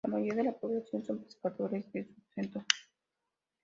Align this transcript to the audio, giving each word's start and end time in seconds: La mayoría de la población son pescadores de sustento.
La 0.03 0.09
mayoría 0.09 0.33
de 0.37 0.43
la 0.45 0.53
población 0.53 1.03
son 1.05 1.19
pescadores 1.19 1.91
de 1.93 2.07
sustento. 2.07 2.65